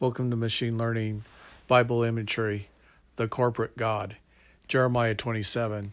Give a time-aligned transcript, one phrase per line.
[0.00, 1.24] Welcome to Machine Learning
[1.66, 2.68] Bible Imagery,
[3.16, 4.14] the Corporate God.
[4.68, 5.92] Jeremiah 27.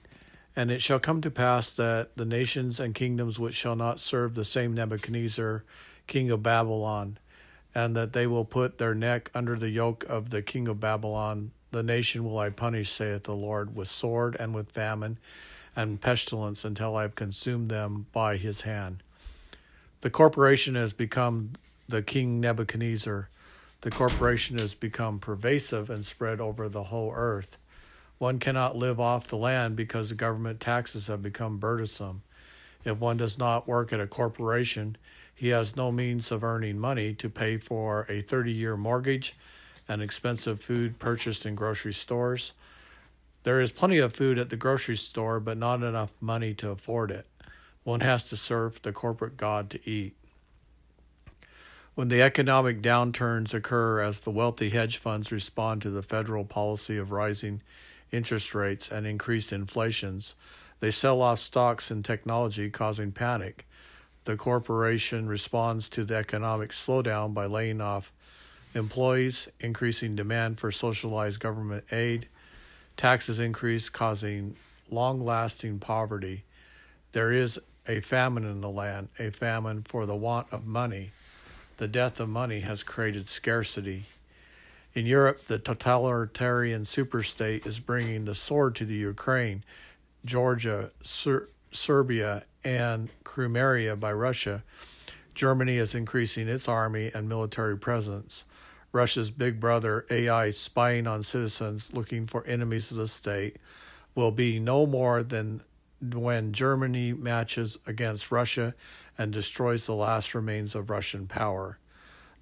[0.55, 4.36] And it shall come to pass that the nations and kingdoms which shall not serve
[4.36, 5.64] the same Nebuchadnezzar,
[6.06, 7.18] king of Babylon,
[7.74, 11.50] and that they will put their neck under the yoke of the king of Babylon,
[11.72, 15.18] the nation will I punish, saith the Lord, with sword and with famine
[15.76, 19.02] and pestilence until I have consumed them by his hand.
[20.02, 21.54] The corporation has become
[21.90, 23.30] the king Nebuchadnezzar
[23.86, 27.60] the corporation has become pervasive and spread over the whole earth.
[28.18, 32.23] One cannot live off the land because the government taxes have become burdensome.
[32.84, 34.98] If one does not work at a corporation,
[35.35, 39.35] he has no means of earning money to pay for a 30 year mortgage
[39.88, 42.54] and expensive food purchased in grocery stores.
[43.43, 47.12] There is plenty of food at the grocery store, but not enough money to afford
[47.12, 47.27] it.
[47.84, 50.15] One has to serve the corporate God to eat.
[51.95, 56.98] When the economic downturns occur as the wealthy hedge funds respond to the federal policy
[56.98, 57.62] of rising
[58.12, 60.35] interest rates and increased inflations,
[60.82, 63.65] they sell off stocks in technology, causing panic.
[64.26, 68.12] The corporation responds to the economic slowdown by laying off
[68.74, 72.28] employees, increasing demand for socialized government aid,
[72.98, 74.58] taxes increase, causing
[74.90, 76.44] long lasting poverty.
[77.14, 81.12] There is a famine in the land, a famine for the want of money
[81.78, 84.06] the death of money has created scarcity.
[84.94, 89.64] In Europe, the totalitarian superstate is bringing the sword to the Ukraine,
[90.23, 94.64] Georgia, Ser- Serbia, and Crimea by Russia.
[95.34, 98.46] Germany is increasing its army and military presence.
[98.94, 103.58] Russia's big brother, AI, spying on citizens looking for enemies of the state,
[104.16, 105.62] will be no more than
[106.02, 108.76] when Germany matches against Russia
[109.18, 111.80] and destroys the last remains of Russian power.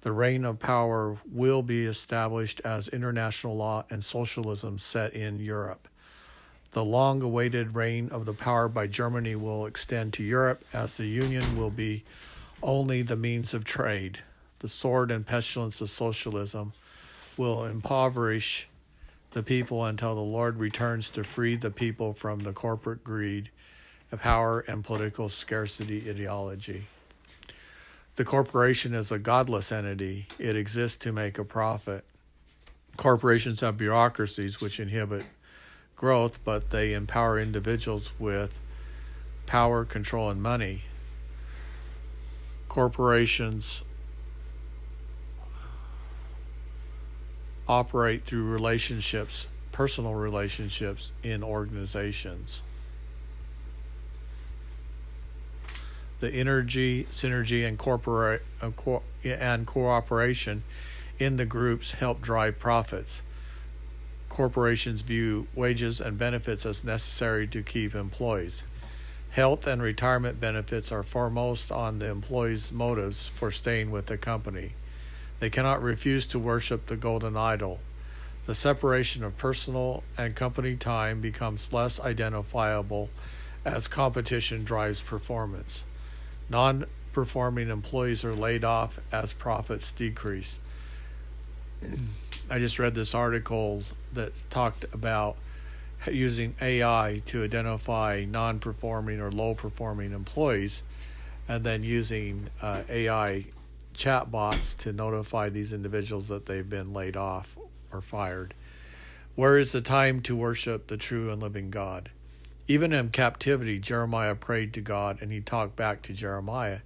[0.00, 5.88] The reign of power will be established as international law and socialism set in Europe.
[6.72, 11.06] The long awaited reign of the power by Germany will extend to Europe as the
[11.06, 12.04] Union will be
[12.62, 14.22] only the means of trade.
[14.58, 16.72] The sword and pestilence of socialism
[17.36, 18.68] will impoverish
[19.34, 23.50] the people until the Lord returns to free the people from the corporate greed
[24.20, 26.84] power and political scarcity ideology.
[28.14, 32.04] The corporation is a godless entity, it exists to make a profit.
[32.96, 35.24] Corporations have bureaucracies which inhibit
[35.96, 38.60] growth, but they empower individuals with
[39.46, 40.82] power, control, and money.
[42.68, 43.82] Corporations
[47.68, 52.62] operate through relationships, personal relationships in organizations.
[56.24, 57.78] the energy, synergy, and,
[58.64, 60.62] uh, and cooperation
[61.18, 63.22] in the groups help drive profits.
[64.30, 68.64] Corporations view wages and benefits as necessary to keep employees.
[69.30, 74.72] Health and retirement benefits are foremost on the employees' motives for staying with the company.
[75.44, 77.80] They cannot refuse to worship the golden idol.
[78.46, 83.10] The separation of personal and company time becomes less identifiable
[83.62, 85.84] as competition drives performance.
[86.48, 90.60] Non performing employees are laid off as profits decrease.
[92.48, 93.82] I just read this article
[94.14, 95.36] that talked about
[96.10, 100.82] using AI to identify non performing or low performing employees
[101.46, 103.44] and then using uh, AI
[103.94, 107.56] chatbots to notify these individuals that they've been laid off
[107.92, 108.54] or fired.
[109.34, 112.10] Where is the time to worship the true and living God?
[112.66, 116.80] Even in captivity, Jeremiah prayed to God and he talked back to Jeremiah,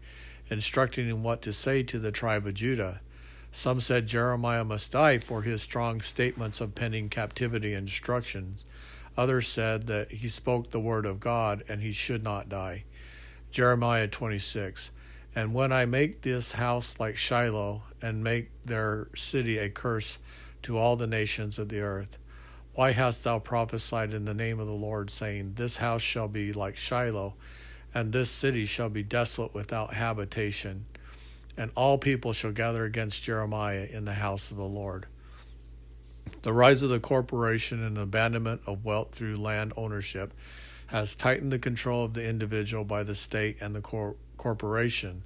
[0.48, 3.00] instructing him what to say to the tribe of Judah.
[3.52, 8.66] Some said Jeremiah must die for his strong statements of pending captivity instructions.
[9.16, 12.84] Others said that he spoke the word of God and he should not die.
[13.50, 14.90] Jeremiah 26
[15.34, 20.18] And when I make this house like Shiloh and make their city a curse
[20.62, 22.18] to all the nations of the earth,
[22.74, 26.52] why hast thou prophesied in the name of the Lord, saying, This house shall be
[26.52, 27.34] like Shiloh,
[27.92, 30.86] and this city shall be desolate without habitation?
[31.56, 35.06] And all people shall gather against Jeremiah in the house of the Lord.
[36.42, 40.32] The rise of the corporation and abandonment of wealth through land ownership
[40.88, 45.22] has tightened the control of the individual by the state and the cor- corporation.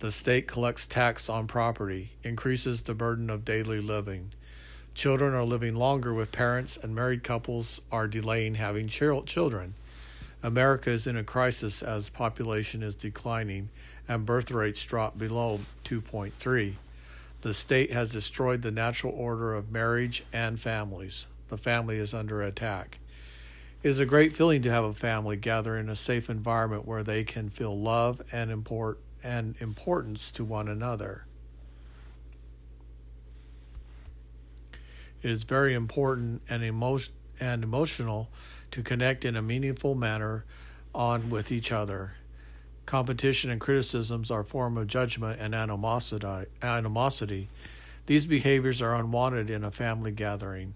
[0.00, 4.32] The state collects tax on property, increases the burden of daily living
[4.94, 9.74] Children are living longer with parents, and married couples are delaying having children.
[10.40, 13.70] America is in a crisis as population is declining
[14.06, 16.74] and birth rates drop below 2.3.
[17.40, 21.26] The state has destroyed the natural order of marriage and families.
[21.48, 23.00] The family is under attack.
[23.84, 27.22] Is a great feeling to have a family gather in a safe environment where they
[27.22, 31.26] can feel love and import and importance to one another.
[35.20, 36.98] It is very important and, emo-
[37.38, 38.30] and emotional
[38.70, 40.46] to connect in a meaningful manner
[40.94, 42.14] on with each other.
[42.86, 46.46] Competition and criticisms are a form of judgment and animosity.
[46.62, 47.50] animosity.
[48.06, 50.72] These behaviors are unwanted in a family gathering.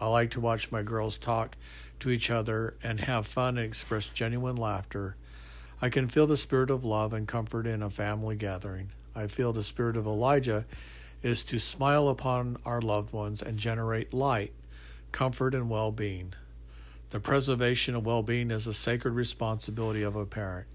[0.00, 1.56] I like to watch my girls talk
[2.00, 5.16] to each other and have fun and express genuine laughter.
[5.82, 8.90] I can feel the spirit of love and comfort in a family gathering.
[9.14, 10.64] I feel the spirit of Elijah
[11.22, 14.52] is to smile upon our loved ones and generate light,
[15.12, 16.32] comfort, and well being.
[17.10, 20.66] The preservation of well being is a sacred responsibility of a parent.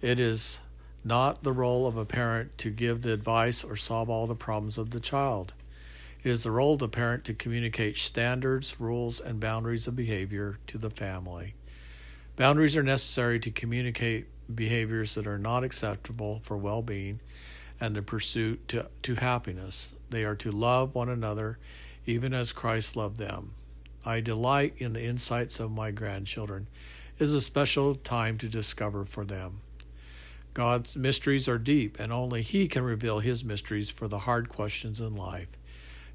[0.00, 0.60] It is
[1.04, 4.78] not the role of a parent to give the advice or solve all the problems
[4.78, 5.52] of the child.
[6.24, 10.58] It is the role of the parent to communicate standards, rules, and boundaries of behavior
[10.68, 11.54] to the family.
[12.36, 17.20] Boundaries are necessary to communicate behaviors that are not acceptable for well being
[17.78, 19.92] and the pursuit to, to happiness.
[20.08, 21.58] They are to love one another
[22.06, 23.52] even as Christ loved them.
[24.06, 26.68] I delight in the insights of my grandchildren.
[27.18, 29.60] It is a special time to discover for them.
[30.54, 35.00] God's mysteries are deep, and only He can reveal His mysteries for the hard questions
[35.00, 35.48] in life.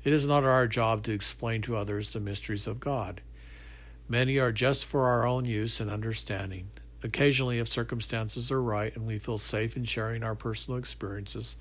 [0.03, 3.21] It is not our job to explain to others the mysteries of God.
[4.07, 6.69] Many are just for our own use and understanding.
[7.03, 11.55] Occasionally, if circumstances are right and we feel safe in sharing our personal experiences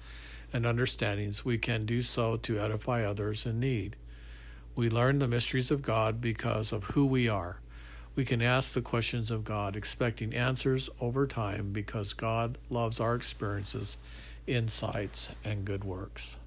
[0.52, 3.96] and understandings, we can do so to edify others in need.
[4.74, 7.60] We learn the mysteries of God because of who we are.
[8.14, 13.14] We can ask the questions of God, expecting answers over time because God loves our
[13.14, 13.96] experiences,
[14.46, 16.38] insights, and good works.